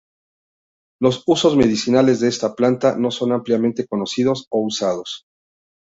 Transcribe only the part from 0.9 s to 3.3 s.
Los usos medicinales de esta planta no